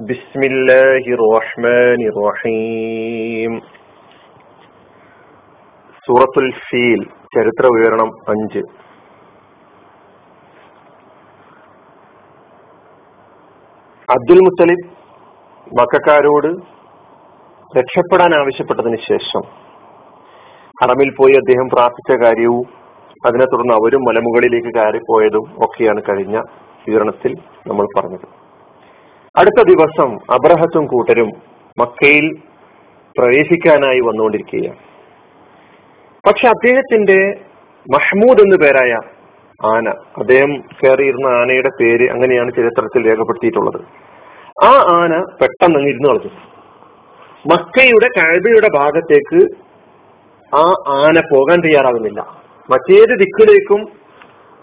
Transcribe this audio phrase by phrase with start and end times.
[0.00, 3.52] بسم الله الرحمن الرحيم
[6.04, 7.00] സൂറത്തുൽ ഫീൽ
[7.34, 8.60] ചരിത്ര വിവരണം അഞ്ച്
[14.08, 14.84] അബ്ദുൽ മുത്തലിബ്
[15.66, 16.50] മക്കാരോട്
[17.72, 19.44] രക്ഷപ്പെടാൻ ആവശ്യപ്പെട്ടതിന് ശേഷം
[20.76, 22.66] ഹറമിൽ പോയി അദ്ദേഹം പ്രാർത്ഥിച്ച കാര്യവും
[23.24, 26.36] അതിനെ തുടർന്ന് അവരും മലമുകളിലേക്ക് കയറിപ്പോയതും ഒക്കെയാണ് കഴിഞ്ഞ
[26.86, 27.32] വിവരണത്തിൽ
[27.66, 28.26] നമ്മൾ പറഞ്ഞത്
[29.37, 31.31] അടുത്ത ദിവസം അബ്രഹത്തും കൂട്ടരും
[31.79, 32.35] മക്കയിൽ
[33.17, 34.77] പ്രവേശിക്കാനായി വന്നുകൊണ്ടിരിക്കുകയാണ്.
[36.27, 37.41] പക്ഷെ അദ്ദേഹത്തിന്റെ
[37.93, 38.99] മഹ്മൂദ് എന്നു പേരായ
[39.67, 43.81] ആന അദ്ദേഹം കയറിയിരുന്ന ആനയുടെ പേര് അങ്ങനെയാണ് ചരിത്രത്തിൽ രേഖപ്പെടുത്തിയിട്ടുള്ളത്.
[44.63, 46.29] ആ ആന പെട്ടെന്ന് ഇരുന്ന് കളഞ്ഞു.
[47.53, 49.47] മക്കയുടെ കഴബയുടെ ഭാഗത്തേക്ക്
[50.55, 52.21] ആ ആന പോകാൻ തയ്യാറാകുന്നില്ല.
[52.69, 53.81] മറ്റേത് ദിക്കിലേക്കും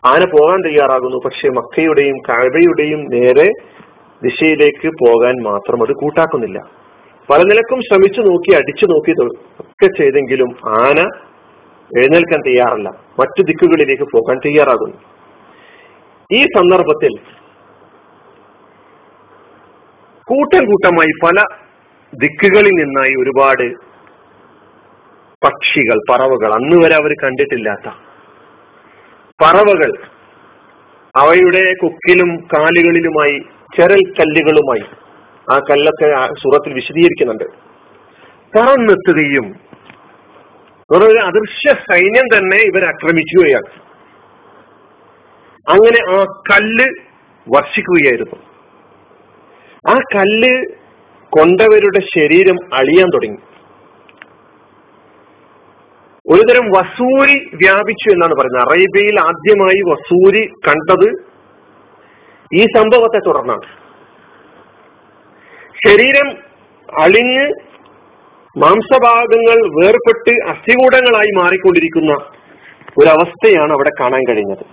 [0.05, 1.17] ആന പോകാൻ തയ്യാറാകുന്നു.
[1.25, 3.51] പക്ഷെ മക്കയുടെയും കഴബയുടെയും നേരെ
[4.23, 6.59] ദിശയിലേക്ക് പോകാൻ മാത്രം അത് കൂട്ടാക്കുന്നില്ല.
[7.31, 9.11] പല നിലക്കും ശ്രമിച്ചു നോക്കി അടിച്ചു നോക്കി
[9.61, 10.99] ഒക്കെ ചെയ്തെങ്കിലും ആന
[11.99, 12.89] എഴുന്നേൽക്കാൻ തയ്യാറല്ല.
[13.21, 14.97] മറ്റു ദിക്കുകളിലേക്ക് പോകാൻ തയ്യാറാകുന്നു.
[16.33, 17.15] ഈ സന്ദർഭത്തിൽ
[20.29, 21.45] കൂട്ടം കൂട്ടമായി പല
[22.15, 23.75] ദിക്കുകളിൽ നിന്നായി ഒരുപാട്
[25.47, 27.93] പക്ഷികൾ പറവകൾ അന്ന് വരെ അവർ കണ്ടിട്ടില്ലാത്ത
[29.43, 29.93] പറവകൾ
[31.17, 33.41] അവയുടെ കൊക്കിലും കാലുകളിലുമായി
[33.79, 34.85] ചെറൽ കല്ലുകളുമായി.
[35.53, 37.45] ആ കല്ലൊക്കെ സൂറത്തിൽ വിശദീകരിക്കുന്നുണ്ട്.
[38.59, 39.55] പറന്നെത്തുകയും
[40.91, 43.89] ഒരു അദൃശ്യ സൈന്യം തന്നെ ഇവരെ ആക്രമിക്കുകയാണ്.
[45.71, 46.85] അങ്ങനെ ആ കല്ല്
[47.57, 48.43] വർഷിക്കുകയായിരുന്നു.
[49.93, 50.65] ആ കല്ല്
[51.31, 53.37] കൊണ്ടവരുടെ ശരീരം അളിയാൻ തുടങ്ങി.
[56.31, 58.69] ഒരുതരം വസൂരി വ്യാപിച്ചു എന്നാണ് പറയുന്നത്.
[58.69, 61.28] അറേബ്യയിൽ ആദ്യമായി വസൂരി കണ്ടത്
[62.55, 63.63] ഈ സംഭവത്തെ തുടർന്നാണ്.
[65.87, 66.29] ശരീരം
[67.03, 67.53] അളിഞ്ഞ്
[68.57, 72.13] മാംസഭാഗങ്ങൾ വേർപെട്ട് അസ്ഥികൂടങ്ങളായി മാറിക്കൊണ്ടിരിക്കുന്ന
[72.99, 74.65] ഒരവസ്ഥയാണ് അവിടെ കാണാൻ കഴിഞ്ഞത്.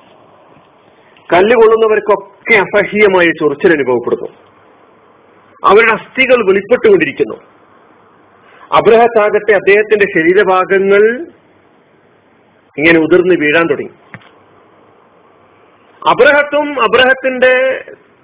[1.33, 4.27] കല്ല് കൊള്ളുന്നവർക്കൊക്കെ അസഹ്യമായ ചൊറിച്ചിൽ അനുഭവപ്പെടുന്നു.
[5.65, 7.35] അവരുടെ അസ്ഥികൾ വെളിപ്പെട്ടുകൊണ്ടിരിക്കുന്നു.
[8.71, 11.27] അബ്രഹത്താകട്ടെ അദ്ദേഹത്തിന്റെ ശരീരഭാഗങ്ങൾ
[12.77, 13.91] ഇങ്ങനെ ഉതിർന്ന് വീഴാൻ തുടങ്ങി.
[16.07, 17.53] അബ്രഹത്തും അബ്രഹത്തിന്റെ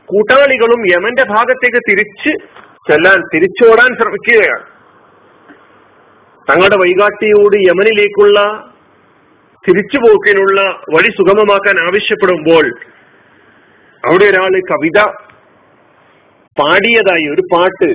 [0.06, 2.32] കൂട്ടാളികളും യമന്റെ ഭാഗത്തേക്ക് തിരിച്ച്
[2.90, 4.66] ചെല്ലാൻ തിരിച്ചോടാൻ ശ്രമിക്കുകയാണ്.
[6.50, 8.40] തങ്ങളുടെ വൈകാട്ടിയോട് യമനിലേക്കുള്ള
[9.68, 12.66] തിരിച്ചുപോക്കിനുള്ള വഴി സുഗമമാക്കാൻ ആവശ്യപ്പെടുമ്പോൾ
[14.08, 15.00] അവിടെ ഒരാൾ കവിത
[16.60, 17.90] പാടിയതായി ഒരു പാട്ട്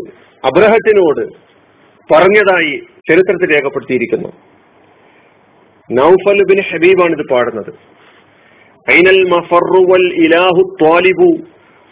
[0.46, 1.24] അബ്രഹത്തിനോട്
[2.14, 4.28] പറഞ്ഞതായി ചരിത്രത്തിൽ രേഖപ്പെടുത്തിയിരിക്കുന്നു.
[5.90, 7.95] നൗഫൽ ബിൻ ഹബീബാണ് ഇത് പാടുന്നത്.
[8.90, 11.30] ഐനൽ മഫറു വൽ ഇലാഹു ത്വാലിബു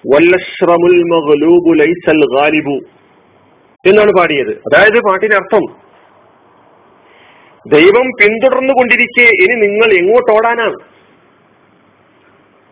[0.05, 2.77] വല്ലശ്രമുൽ മഗ്ലൂബു ലൈസൽ ഗാലിബു.
[3.85, 4.51] എന്നാണ് പാടിയത്.
[4.51, 5.65] അതായത് പാട്ടിന്റെ അർത്ഥം
[7.67, 10.77] ദൈവം പിന്തുടർന്നു കൊണ്ടിരിക്കെ ഇനി നിങ്ങൾ എങ്ങോട്ടോടാനാണ്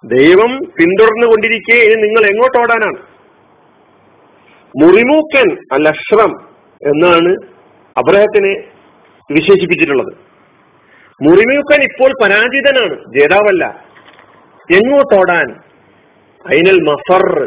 [0.04, 3.00] ദൈവം പിന്തുടർന്നു കൊണ്ടിരിക്കെ ഇനി നിങ്ങൾ എങ്ങോട്ടോടാനാണ്
[4.74, 6.32] മുറിമൂക്കൻ അൽ അശ്രം
[6.82, 7.32] എന്നാണ്
[7.96, 8.52] അബ്രഹത്തിനെ
[9.30, 10.12] വിശേഷിപ്പിച്ചിട്ടുള്ളത്.
[11.22, 13.91] മുറിമൂക്കൻ ഇപ്പോൾ പരാജിതനാണ് ജേതാവല്ല.
[14.70, 15.60] എങ്ങോട്ടോടാൻ
[16.46, 17.44] അയിനൽ മഫർ.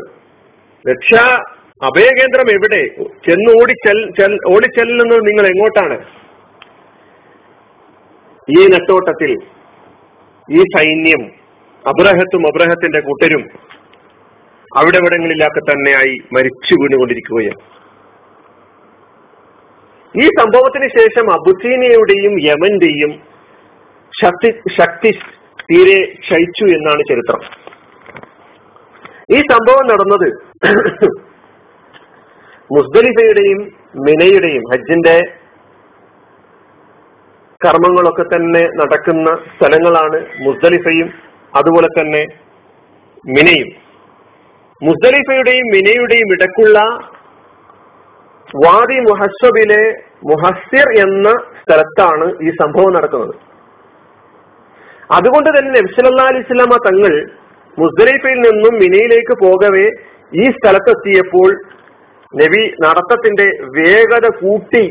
[0.90, 1.44] രക്ഷാ
[1.84, 2.82] അഭയകേന്ദ്രം എവിടെ?
[3.28, 5.98] ചെന്ന് ഓടിച്ചെൽ ഓടിച്ചെല്ലുന്നത് നിങ്ങൾ എങ്ങോട്ടാണ്?
[8.50, 9.32] ഈ നെട്ടോട്ടത്തിൽ
[10.52, 11.24] ഈ സൈന്യം
[11.88, 13.44] അബ്രഹത്തും അബ്രഹത്തിന്റെ കൂട്ടരും
[14.78, 17.76] അവിടെ ഇവിടങ്ങളിലൊക്കെ തന്നെയായി മരിച്ചു വീണുകൊണ്ടിരിക്കുകയാണ്.
[20.24, 23.22] ഈ സംഭവത്തിന് ശേഷം അബുസീനിയയുടെയും യമന്റെയും
[24.22, 25.20] ശക്തി ശക്തി
[25.70, 27.42] തീരെ ക്ഷയിച്ചു എന്നാണ് ചരിത്രം.
[29.32, 30.28] ഈ സംഭവം നടന്നത്
[32.70, 33.60] മുസ്ദലിഫയുടെയും
[33.96, 35.16] മിനയുടെയും ഹജ്ജിന്റെ
[37.62, 41.10] കർമ്മങ്ങളൊക്കെ തന്നെ നടക്കുന്ന സ്ഥലങ്ങളാണ് മുസ്ദലിഫയും
[41.56, 42.24] അതുപോലെ തന്നെ
[43.26, 43.70] മിനയും.
[44.82, 46.80] മുസ്ദലിഫയുടെയും മിനയുടെയും ഇടക്കുള്ള
[48.56, 49.84] വാദി മുഹസ്സബിലെ
[50.24, 51.30] മുഹസ്സിർ എന്ന
[51.62, 53.36] സ്ഥലത്താണ് ഈ സംഭവം നടക്കുന്നത്.
[55.10, 57.14] അതുകൊണ്ട് തന്നെ നബ്സലല്ലാ അലിസ്ലാമ തങ്ങൾ
[57.78, 59.86] മുസ്ദലിഫയിൽ നിന്നും മിനയിലേക്ക് പോകവേ
[60.34, 61.50] ഈ സ്ഥലത്തെത്തിയപ്പോൾ
[62.34, 64.84] നബി നടത്തത്തിന്റെ വേഗത കൂട്ടി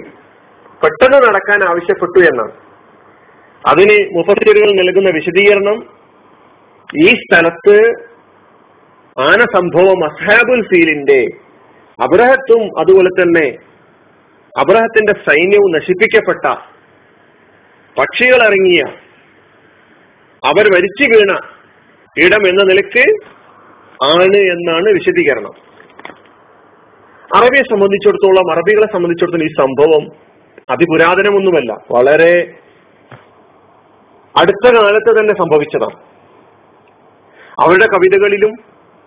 [0.82, 2.52] പെട്ടെന്ന് നടക്കാൻ ആവശ്യപ്പെട്ടു എന്നാണ്.
[3.64, 5.78] അതിന് മുഫസ്സിറുകൾ നൽകുന്ന വിശദീകരണം
[6.90, 7.76] ഈ സ്ഥലത്ത്
[9.16, 11.20] ആന സംഭവം അസ്ഹാബുൽ ഫീലിന്റെ
[11.98, 13.46] അബ്രഹത്തും അതുപോലെ തന്നെ
[14.54, 16.44] അബ്രഹത്തിന്റെ സൈന്യവും നശിപ്പിക്കപ്പെട്ട
[17.96, 18.82] പക്ഷികൾ ഇറങ്ങിയ
[20.44, 21.32] അവർ മരിച്ചു വീണ
[22.26, 23.04] ഇടം എന്ന നിലയ്ക്ക്
[24.04, 25.74] ആണ് എന്നാണ് വിശദീകരണം.
[27.36, 30.08] അറബിയെ സംബന്ധിച്ചിടത്തോളം അറബികളെ സംബന്ധിച്ചിടത്തോളം ഈ സംഭവം
[30.70, 31.72] അതിപുരാതനമൊന്നുമല്ല.
[31.72, 32.54] വളരെ
[34.38, 35.96] അടുത്ത കാലത്ത് തന്നെ സംഭവിച്ചതാണ്.
[37.60, 38.52] അവരുടെ കവിതകളിലും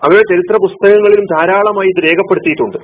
[0.03, 2.77] അവരുടെ ചരിത്ര പുസ്തകങ്ങളിലും ധാരാളമായി ഇത് രേഖപ്പെടുത്തിയിട്ടുണ്ട്.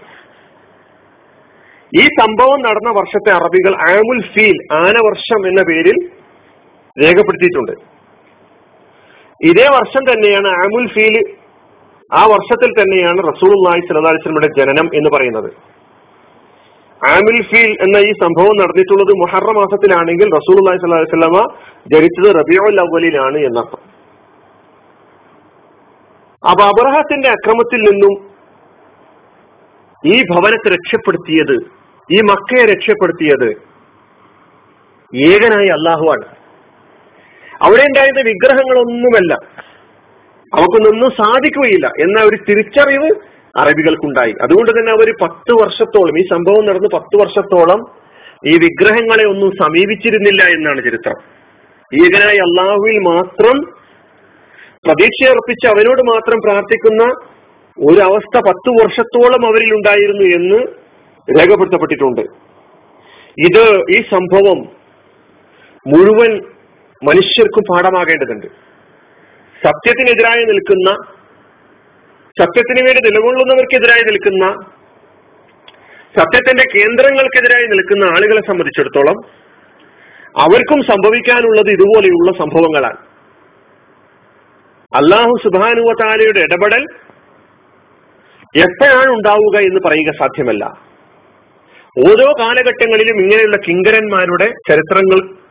[2.02, 6.10] ഈ സംഭവം നടന്ന വർഷത്തെ അറബികൾ ആമുൽ ഫീൽ ആനവർഷം എന്ന പേരിൽ
[7.04, 7.93] രേഖപ്പെടുത്തിയിട്ടുണ്ട്.
[9.41, 11.15] ഇതേ വർഷം തന്നെയാണ് അമുൽ ഫീൽ
[12.12, 15.50] ആ വർഷത്തിൽ തന്നെയാണ് റസൂലുള്ളാഹി സ്വല്ലല്ലാഹി അലൈഹി വസല്ലമയുടെ ജനനം എന്ന് പറയുന്നത്.
[17.01, 21.39] ആമിൽ ഫീൽ എന്ന ഈ സംഭവം നടന്നിട്ടുള്ളത് മുഹറ മാസത്തിലാണെങ്കിൽ റസൂലുള്ളാഹി സ്വല്ലല്ലാഹി അലൈഹി സ്വലാമ
[21.94, 23.81] ജനിച്ചത് റബിയുൽ അവലിലാണ് എന്നർത്ഥം.
[26.44, 28.13] അപ്പൊ അബ്രഹത്തിന്റെ അക്രമത്തിൽ നിന്നും
[30.03, 31.57] ഈ ഭവനത്തെ രക്ഷപ്പെടുത്തിയത്
[32.09, 33.50] ഈ മക്കയെ രക്ഷപ്പെടുത്തിയത്
[35.13, 36.25] ഏകനായ അള്ളാഹുവാണ്
[37.62, 39.34] അവിടെ ഉണ്ടായത് വിഗ്രഹങ്ങളൊന്നുമല്ല.
[40.54, 41.88] അവക്കൊന്നും സാധിക്കുകയില്ല.
[41.88, 43.10] എന്ന ഒരു തിരിച്ചറിവ്
[43.60, 44.36] അറബികൾക്കുണ്ടായി.
[44.42, 48.04] അതുകൊണ്ട് തന്നെ അവർ പത്ത് വർഷത്തോളം ഈ സംഭവം നടന്ന് പത്ത് വർഷത്തോളം
[48.48, 51.16] ഈ വിഗ്രഹങ്ങളെ ഒന്നും സമീപിച്ചിരുന്നില്ല എന്നാണ് ചരിത്രം.
[51.94, 53.62] ഈകനായി അള്ളാഹുവിൽ മാത്രം
[54.86, 57.04] പ്രതീക്ഷയർപ്പിച്ച് അവനോട് മാത്രം പ്രാർത്ഥിക്കുന്ന
[57.80, 60.68] ഒരവസ്ഥ പത്തു വർഷത്തോളം അവരിൽ ഉണ്ടായിരുന്നു എന്ന്
[61.40, 62.22] രേഖപ്പെടുത്തപ്പെട്ടിട്ടുണ്ട്.
[63.46, 64.58] ഇത് ഈ സംഭവം
[65.88, 66.53] മുഴുവൻ
[67.08, 68.48] മനുഷ്യർക്കും പാഠമാകേണ്ടതുണ്ട്.
[69.66, 70.90] സത്യത്തിനെതിരായി നിൽക്കുന്ന
[72.40, 74.46] സത്യത്തിന് വേണ്ടി നിലകൊള്ളുന്നവർക്കെതിരായി നിൽക്കുന്ന
[76.18, 79.18] സത്യത്തിന്റെ കേന്ദ്രങ്ങൾക്കെതിരായി നിൽക്കുന്ന ആളുകളെ സംബന്ധിച്ചിടത്തോളം
[80.42, 82.98] അവർക്കും സംഭവിക്കാനുള്ളത് ഇതുപോലെയുള്ള സംഭവങ്ങളാണ്.
[84.92, 86.84] അള്ളാഹു സുബാനുവ താലയുടെ ഇടപെടൽ
[88.64, 90.66] എപ്പോഴാണ് ഉണ്ടാവുക എന്ന് പറയുക സാധ്യമല്ല.
[92.08, 95.43] ഓരോ കാലഘട്ടങ്ങളിലും ഇങ്ങനെയുള്ള കിങ്കരന്മാരുടെ ചരിത്രങ്ങൾ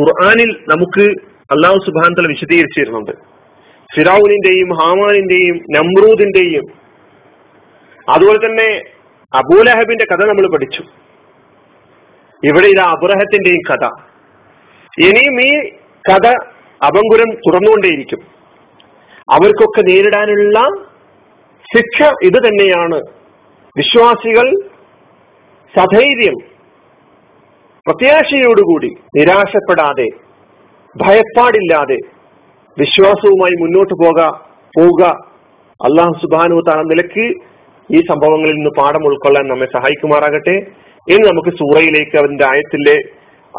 [0.00, 1.10] ഖുർആാനിൽ നമുക്ക്
[1.50, 3.10] അള്ളാഹു സുബാൻ തല വിശദീകരിച്ചിരുന്നുണ്ട്.
[3.96, 6.64] ഫിറൌനിന്റെയും ഹാമാനിന്റെയും നമ്രൂദിന്റെയും.
[8.10, 8.82] അതുപോലെ തന്നെ
[9.34, 10.82] അബൂലഹബിന്റെ കഥ നമ്മൾ പഠിച്ചു.
[12.44, 13.90] ഇവിടെ ഇത് അബ്രഹത്തിന്റെയും കഥ.
[14.98, 15.70] ഇനിയും ഈ
[16.10, 16.26] കഥ
[16.86, 18.18] അപങ്കുരം തുറന്നുകൊണ്ടേയിരിക്കും
[19.32, 20.84] അവർക്കൊക്കെ നേരിടാനുള്ള
[21.76, 23.00] ശിക്ഷ ഇത് തന്നെയാണ്.
[23.76, 24.62] വിശ്വാസികൾ
[25.76, 26.57] സധൈര്യം
[27.88, 30.06] പ്രത്യാശയോടുകൂടി നിരാശപ്പെടാതെ
[30.96, 31.98] ഭയപ്പാടില്ലാതെ
[32.78, 34.20] വിശ്വാസവുമായി മുന്നോട്ട് പോക
[34.76, 35.04] പോവുക.
[35.86, 37.24] അള്ളാഹു സുബാനു താന നിലയ്ക്ക്
[37.96, 40.56] ഈ സംഭവങ്ങളിൽ നിന്ന് പാഠം ഉൾക്കൊള്ളാൻ നമ്മെ സഹായിക്കുമാറാകട്ടെ.
[41.12, 42.96] ഇനി നമുക്ക് സൂറയിലേക്ക് അതിന്റെ ആയത്തിലെ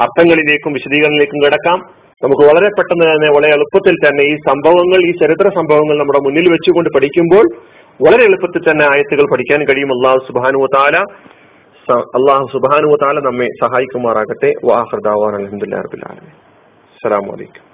[0.01, 1.79] അർത്ഥങ്ങളിലേക്കും വിശദീകരണങ്ങളിലേക്കും കിടക്കാം.
[2.23, 6.89] നമുക്ക് വളരെ പെട്ടെന്ന് തന്നെ വളരെ എളുപ്പത്തിൽ തന്നെ ഈ സംഭവങ്ങൾ ഈ ചരിത്ര സംഭവങ്ങൾ നമ്മുടെ മുന്നിൽ വെച്ചുകൊണ്ട്
[6.95, 7.45] പഠിക്കുമ്പോൾ
[8.07, 9.91] വളരെ എളുപ്പത്തിൽ തന്നെ ആയത്തുകൾ പഠിക്കാൻ കഴിയും.
[9.97, 10.97] അള്ളാഹു സുബാനു താല
[11.93, 14.53] അള്ളാഹു സുബാനു താല നമ്മെ സഹായിക്കുമാറാകട്ടെ.
[14.65, 17.68] വാഹൃദാവാൻ അലഹമുല്ലാ റബിൻ അസ്സലാമലൈക്കും